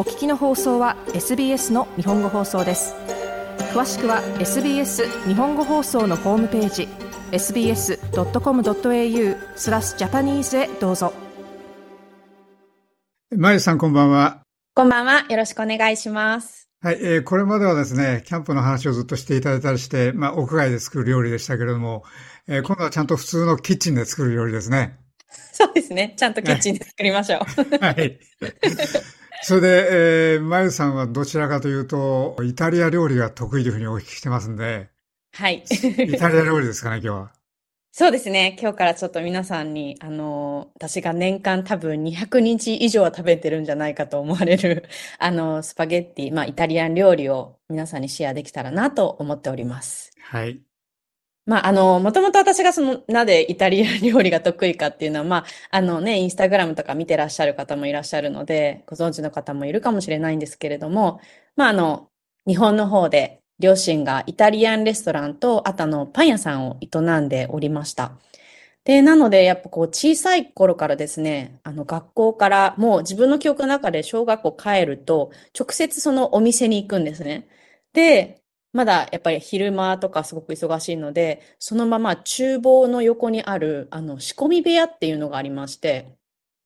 [0.00, 2.94] お聞きの放送は SBS の日本語放送です
[3.74, 6.88] 詳しくは SBS 日本語放送のホームページ
[7.32, 7.98] sbs.com.au
[9.56, 11.12] スラスジャパニーズへどうぞ
[13.36, 14.40] まゆさんこんばんは
[14.74, 22.04] こんばんはよろしくお願いしますはい、えー、これまではですね、キャンプの話をずっとしていただいたりして、まあ、屋外で作る料理でしたけれども、
[22.48, 24.98] えー、今度はちゃんと普通のキッチンで作る料理ですね。
[25.52, 26.14] そうですね。
[26.16, 27.84] ちゃんとキッチンで作りましょう。
[27.84, 28.18] はい。
[29.42, 34.90] それで、えー、まゆさんはどちらかというと、イタリア料理が得意というふうにお聞きしてますんで。
[35.32, 35.64] はい。
[35.66, 37.32] イタリア料理ですかね、今日は。
[37.92, 38.56] そうですね。
[38.60, 44.84] 今日からちょっと皆さんに、あの、私が年間多分200日以上は食べてるんじゃないかと思われる、
[45.18, 50.12] あの、スパゲッティ、まあ、イタリアン料理を皆さんにシェアできたらなと思っております。
[50.20, 50.60] はい。
[51.50, 61.20] まあ、あの、もともと私がその、なぜイタリア料理が得意かっていうのは、まあ、あのね、インスタグラムとか見てらっしゃる方もいらっしゃるので、ご存知の方もいるかもしれないんですけれども、
[61.56, 62.08] まあ、あの、
[62.46, 68.12] 日本の方で両親がイタリアンレストランと、あとあの、パン屋さんを営んでおりました。
[68.84, 77.48] で、なので、やっぱこう、小さい頃からですね、あの、学校から、もう自分の記憶の中で小学校帰ると、直接そのお店に行くんですね。
[77.92, 78.39] で、
[78.72, 86.16] まだやっぱり昼間とかすごく忙しいので、そのまま厨房の横にある、あの、仕込み部屋っていうのがありまして、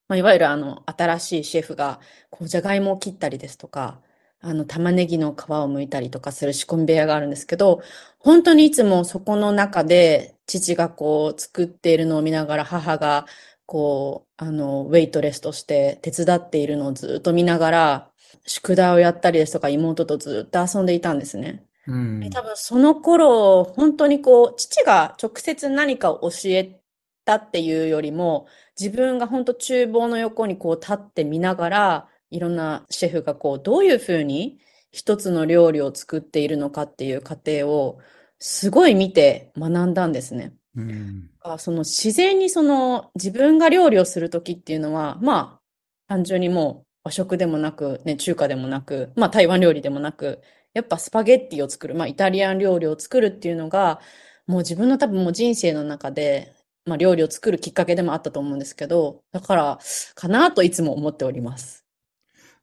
[0.09, 4.01] まあ、いわゆるあの、新しいシェフが、こう、じゃがいもを切ったりですとか、
[4.41, 7.83] あの、玉ねぎの皮を剥いたりとかする仕込み部屋があるんですけど、
[8.19, 13.27] 本当にいつもそこの中で、父がこう、作っているのを見ながら、母が、
[13.67, 18.11] こう、あの、ウェイトレスとして手伝っているのをずっと見ながら、
[18.47, 21.65] 宿題をやったりですとか妹とずっと遊んでいたんですね。
[21.87, 26.81] うん、多分その頃、本当にこう、父が直接何かを教え
[27.25, 28.47] たっていうよりも、
[28.79, 34.59] 自分が本当厨房の横にこう立って見ながら、いろんなシェフがこう、どういうふうに
[34.93, 37.99] 一つの料理を作っているのかっていう過程を、
[38.39, 40.55] すごい見て学んだんですね。
[40.77, 45.61] うん、その自然にその自分が料理をするときっていうのは、まあ、
[46.09, 50.43] 単純にもう和食でもなく、ね、中華でもなく、まあ台湾料理でもなく、
[50.75, 54.01] やっぱスパゲッティを作る、まあイタリアン料理を作るっていうのが、
[54.47, 56.55] もう自分の多分もう人生の中で、
[56.87, 59.79] まあ料理を作るきっかけでもあったと思うんですけど、だから
[60.15, 61.85] かなといつも思っております。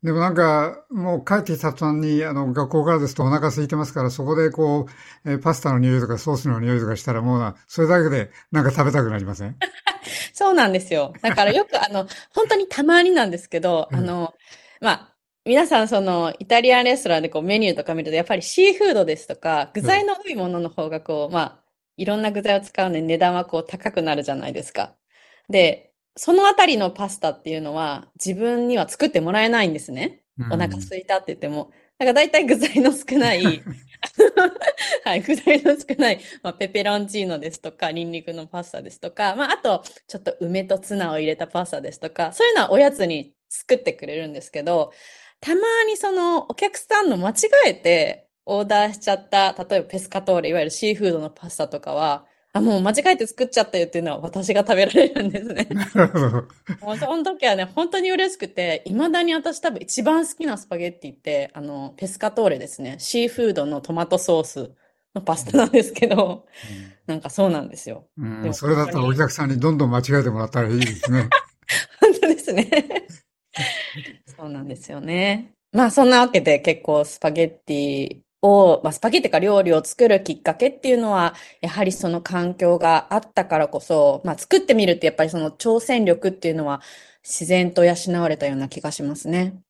[0.03, 4.87] でもなんか、もう帰ってきた途端に、あの、学校からですとお腹空いてますから、そこでこ
[5.25, 9.55] う、えパスタの匂いとかソースの匂いとかしたらもうな、それだけでなんか食べたくなりません？
[10.33, 11.13] そうなんですよ。
[11.21, 14.33] だからよくあの、本当にたまになんですけど、 あの、
[14.79, 15.10] まあ、
[15.43, 21.63] 皆さん、その、イタリアンレストランでこうメニューとか見ると、やっぱりシーフードですとか、具材の多いものの方がこう、まあ、
[21.97, 24.95] いろんな具材を使うので値段はこう高くなるじゃないですか。
[25.49, 30.23] で、そのあたりのパスタっていうのは自分には作ってもらえないんですね。
[30.51, 31.71] お腹空いたって言っても。
[31.97, 33.43] だから大体具材の少ない
[35.05, 44.93] はい、具材の少ない、まあ、ペペロンチーノですとか、ニンニクのパスタですとか、まあ、あと、ちょっと梅とツナを入れたパスタですとか、そういうのはおやつに作ってくれるんですけど、
[45.41, 47.33] たまにそのお客さんの間違
[47.67, 55.69] えてオーダーしちゃった、例えばペスカトーレ、いわゆるシーフードのパスタとかは、あ、もう間違えて作っちゃったよっていうのは私が食べられるんですね。
[56.81, 62.95] もうその時はね、本当に嬉しくて、未だに私多分一番好きなスパゲッティって、あの、ペスカトーレですね。
[62.99, 64.71] シーフードのトマトソース
[65.15, 68.05] のパスタなんですけど、うん、なんかそうなんですよ。
[68.17, 71.29] うん、それだったらお客さんにどんどん間違えてもらったらいいですね。
[72.01, 73.00] 本当ですね。
[74.41, 75.53] そうなんですよね。
[75.71, 86.81] まあそんなわけで結構スパゲッティを、まあ、スパゲッティか料理を作るきっかけっていうのは、やはりその環境があったからこそ、まあ、作ってみるってやっぱりその挑戦力っていうのは
[87.23, 89.61] 自然と養われたような気がしますね。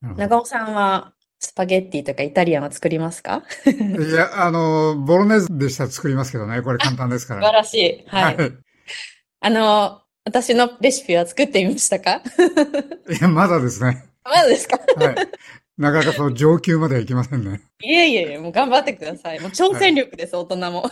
[0.00, 3.42] 長尾さんはスパゲッティとかイタリアンは作りますか？
[3.66, 6.62] いや、あの、ボロネーズでしたら作りますけどね。
[6.62, 7.42] これ簡単ですから。
[7.42, 8.08] 素晴らしい。
[8.08, 8.36] はい。
[8.38, 8.52] はい、
[9.40, 12.22] あの、私のレシピは作ってみましたか？
[13.10, 14.04] いや、まだですね。
[14.24, 14.78] まだですか？
[14.96, 15.16] はい。
[15.76, 17.62] なかなかその上級まではいきませんね。
[17.82, 19.40] いえいえ、もう頑張ってください。
[19.40, 20.82] もう挑戦力です、はい、大人も。
[20.82, 20.90] はい、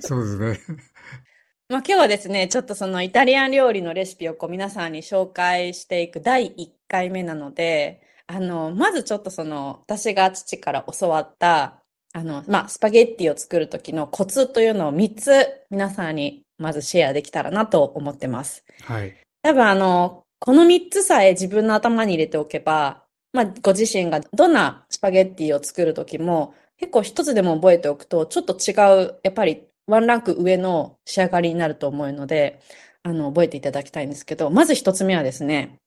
[0.00, 0.76] そうですね。
[1.68, 11.82] まあ今日はですね、ちょっとそのイタリアン料理のレシピをこう皆さんに紹介していく第1回目なので、あの、まずちょっとその、私が父から教わった、
[12.14, 18.64] あの、まあ、スパゲッティを作る時のコツというのを3つ皆さんにまずシェアできたらなと思ってます。
[18.82, 19.14] はい。
[19.42, 28.72] 多分あの、この3つさえ自分の頭に入れておけば、まあ、ご自身がどんなスパゲッティを作るときも、結構一つでも覚えておくと、ちょっと違
[29.04, 32.60] う、やっぱりワンランク上の仕上がりになると思うので、
[33.04, 35.78] あの、覚えていただきたいんですけど、まず一つ目はですね、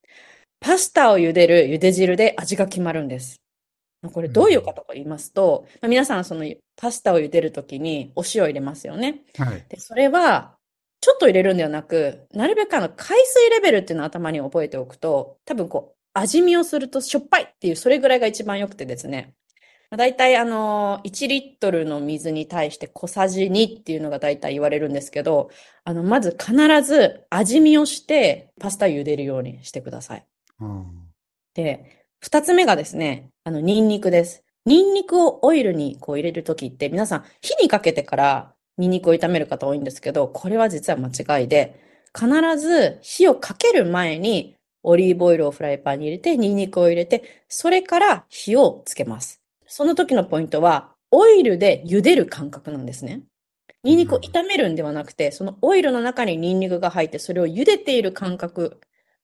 [0.62, 3.36] パスタを茹でる茹で汁で味が決まるんです。
[4.14, 6.46] これどういうことかと言いますと、まあ皆さんその
[6.78, 9.24] パスタを茹でるときにお塩を入れますよね。
[9.38, 9.66] はい。
[9.68, 10.56] で、それは、
[11.06, 19.36] ちょっと入れるんではなく、なるべくあの、海水レベルっていうのを頭に覚えておくと、多分こう、味見をするとしょっぱいっていう、それぐらいが一番良くてですね。
[19.92, 25.52] まあ大体あの、1リットルの水に対して小さじ2っていうのが大体言われるんですけど、
[25.84, 30.26] あの、まず必ず味見をして、パスタを茹でるようにしてください。
[30.60, 30.86] うん
[31.54, 34.44] で、二つ目がですね、あの、ニンニクです。
[34.66, 41.80] ニンニクをオイルにこう入れるときって、皆さん火にかけてからニンニクを炒める方多いんですけど、これは実は間違いで、
[42.14, 42.28] 必
[42.58, 49.42] ず火をかける前にオリーブオイルをフライパンに入れて、ニンニクを入れて、それから火をつけます。
[49.68, 53.24] その時のポイントは、オイルで茹でる感覚なんですね。
[53.84, 58.80] ニンニクを炒めるんではなくて、そのオイルの中にニンニクが入って、それを茹でている感覚。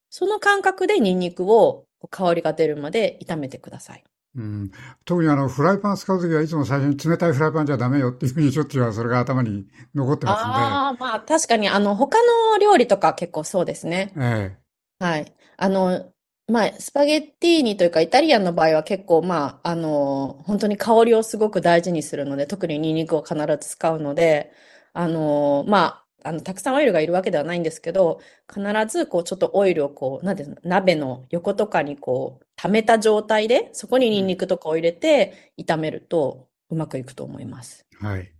[0.09, 4.03] その感覚でニンニクを香りが出るまで炒めてください。
[4.33, 4.71] うん、
[5.03, 12.17] 特にあの、フライパン使うときはいつも最初に冷たいフライパンじゃダメよっていうふうにちょっとはそれが頭に残ってますああ、まあ確かにあの他
[12.51, 14.05] の料理とか結構そうですね。
[14.15, 14.57] んで、え
[14.99, 15.35] はい。
[15.57, 16.13] あの、
[16.47, 24.53] まあスパゲッティーニというかイタリアンの場合は結構まああの、本当に香りをすごく大事にするので、特にニンニクを必ず使うので、
[24.93, 28.21] あの、まあ、あの、たくさんオイルがいるわけではないんですけど、
[28.53, 37.87] 必ずこうちょっとオイルをこう、なんていうの、鍋の横とかにこう、溜めた状態で、そこにニンニクとかを入れて炒めるとうまくいくと思います。
[37.91, 38.31] えはい。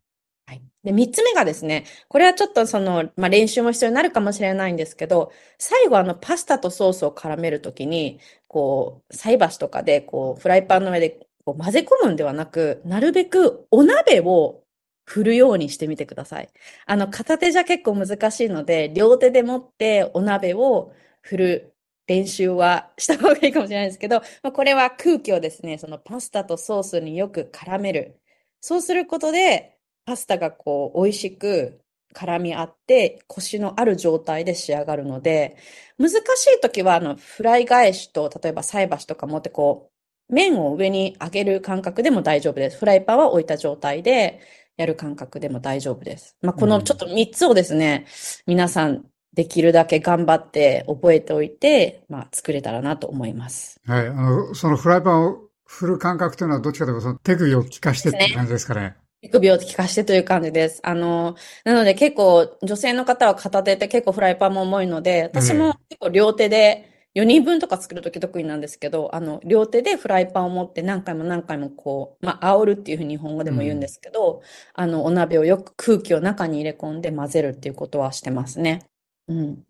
[0.46, 0.62] はい。
[0.84, 14.64] で、三つ目がですね、これはちょっとその、まあ、練習も必要になるかもしれないんですけど、最後あの、パスタとソースを絡めるときに、こう、菜箸とかで、こう、フライパンの上でこう混ぜ込むんではなく、なるべくお鍋を
[15.06, 16.50] 振るようにしてみてください。
[16.86, 21.76] あの、片手じゃ結構難しいので、両手で持ってお鍋を振る
[22.08, 28.20] 練習はした方がいいかもしれないですけど、まあ、これは空気をですね、そのパスタとソースによく絡める。
[28.60, 31.82] そうすることで、パスタがこう美味しく
[32.14, 35.58] 絡み合ってコシのある状態で仕上がるので、
[35.98, 36.14] 難し
[36.48, 39.92] い時はあのフライ返しと例えば菜箸とか持ってこ
[40.30, 42.78] う麺を上に上げる感覚でも大丈夫です。
[42.78, 44.42] フライパンは置いた状態で
[44.78, 46.38] やる感覚でも大丈夫です。
[46.42, 48.06] まあ、このちょっと3つをですね、
[48.46, 53.80] 皆さんできるだけ頑張って覚えておいて、まあ、作れたらなと思います。
[53.86, 54.08] はい。
[54.08, 58.96] あの、そのフライパンを振る感覚というのはどっちかというと、その手首を効かしてっていう感じですかね。
[59.22, 60.82] 手首を効かしてという感じです。
[60.84, 74.42] あの、なので結構女性の方は片手って結構フライパンも重いので、私も結構両手で4人分とか作るとき得意なんですけど、あの、両手でフライパンを持って何回も何回もこう、まあ、煽るっていうふうに日本語でも言うんですけど、
[74.74, 78.91] あの、お鍋をよく空気を中に入れ込んで混ぜるっていうことはしてますね。
[79.32, 79.64] うん。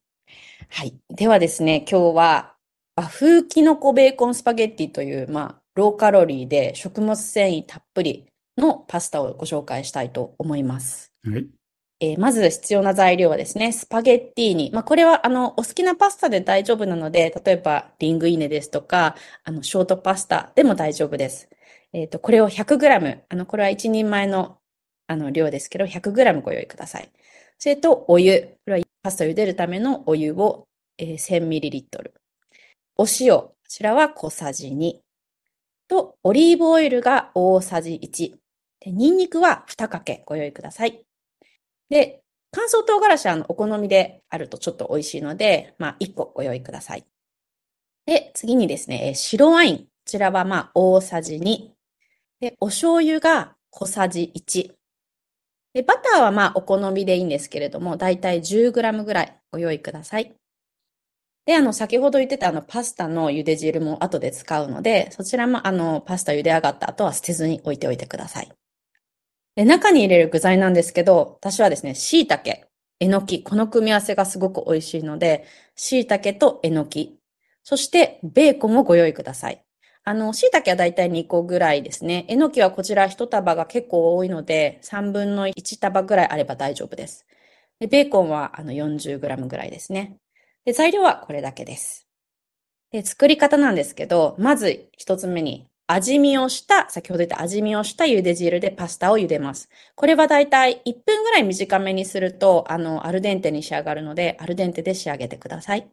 [0.70, 1.00] はい。
[1.10, 2.56] ではですね、今日は
[2.96, 8.28] 和風キノコベーコンスパゲッティという、まあ、ローカロリーで食物繊維たっぷり
[8.58, 11.14] のパスタをご紹介したいと思います。
[11.24, 11.48] はい。
[12.02, 14.72] えーまず必要な材料はですね、スパゲッティーニ。
[14.74, 19.16] まあ、これは、あの、お好きなパスタで大丈夫なので、例えば、リングイネですとか、
[19.46, 21.50] あの、ショートパスタでも大丈夫です。
[21.94, 24.60] えっと、これを 100g、あの、これは1人前の、
[25.08, 27.12] あの、量ですけど、100g ご用意ください。
[27.60, 28.42] それと、お湯。
[28.66, 30.68] これはパスタを茹でるためのお湯を、
[30.98, 32.12] えー 1000ml。
[32.98, 33.32] お塩。
[33.38, 35.00] こちらは小さじ2。
[35.88, 38.36] と、オリーブオイルが大さじ1。
[38.80, 41.04] で、ニンニクは2かけご用意ください。
[41.90, 42.22] で、
[42.52, 47.06] 乾燥唐辛子はお好みであるとちょっと美味しいので、まあ1個ご用意ください。
[48.06, 49.78] で、次にですね、白ワイン。
[49.78, 51.72] こちらはまあ大さじ2。
[52.40, 54.81] で、お醤油が小さじ1。
[55.74, 60.36] で、バターはまあお好みでいいんですけれども、だいたい 10g ぐらいご用意ください。
[61.46, 68.52] で、あの、先ほど言ってたあの、パスタの茹で汁も後で使うので、そちらもあの、パスタ茹で上がった後は捨てずに置いておいてください。
[69.56, 72.44] で、中に入れる具材なんですけど、私はですね、椎茸、
[73.00, 77.18] えのき、この組み合わせがすごく美味しいので、椎茸とえのき、
[77.64, 79.64] そしてベーコンをご用意ください。
[80.04, 82.26] あの、椎茸はだいたい2個ぐらいですね。
[82.28, 87.28] えのきはこちら1束が結構多いので、3分の1束ぐらいあれば大丈夫です。
[87.80, 90.18] で、ベーコンはあの 40g ぐらいですね。
[90.66, 92.08] で、材料はこれだけです。
[92.92, 99.70] で、作り方なんですけど、まず一つ目に、味見をした、先ほど言った味見をした茹で汁でパスタを茹でます。
[99.96, 105.92] これはだいたい1分ぐらい短めにすると、あの、アルデンテに仕上がるので、アルデンテで仕上げてください。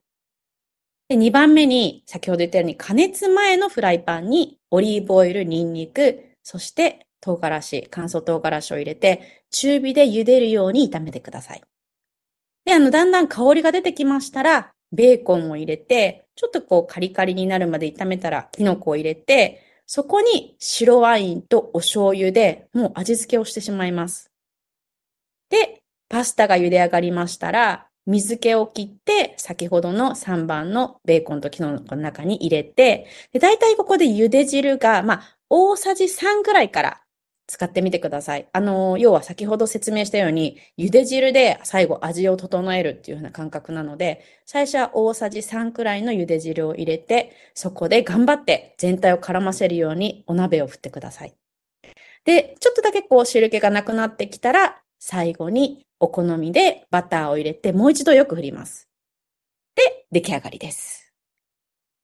[1.09, 11.63] で、2番目に、先ほど言ったように加熱前のフライパンにオリーブオイル、ニンニク、そして唐辛子、乾燥唐辛子を入れて、中火で茹でるように炒めてください。
[12.65, 24.31] で、あの、だんだん香りが出てきましたら、ベーコンを入れて、ちょっとこうカリカリになるまで炒めたらキノコを入れて、そこに白ワインとお醤油でもう味付けをしてしまいます。
[25.51, 37.03] で、パスタが茹で上がりましたら、水気を切って、先ほどの3番のベーコンとキノコの中に入れて、で、大体ここで茹で汁が、まあ、大さじ3ぐらいから
[37.47, 38.49] 使ってみてください。
[38.53, 51.35] あの、要は先ほど説明したように、茹で汁で最後味を整えるっていうような感覚なので、最初は大さじ3くらいの茹で汁を入れて、そこで頑張って全体を絡ませるようにお鍋を振ってください。
[52.25, 58.89] で、ちょっとだけこう汁気がなくなってきたら、最後にお好みでバターを入れてもう一度よく振ります。
[59.75, 61.13] で、出来上がりです。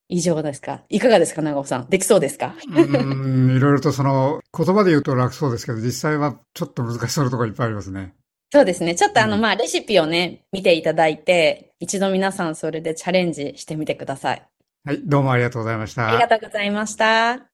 [0.09, 0.83] 以上ですか？
[0.91, 1.89] いかがですか長尾さん？
[1.89, 2.55] できそうですか？
[2.69, 8.15] うん、いろいろとその言葉で言うと楽そうですけど、実際はちょっと難しそうなところいっぱいありますね。
[8.53, 8.95] そうですね。
[8.95, 14.47] ちょっとあの、まあ、レシピをね、見ていただいて、一度皆さんそれでチャレンジしてみてください。
[14.85, 16.09] はい、どうもありがとうございました。
[16.09, 17.54] ありがとうございました。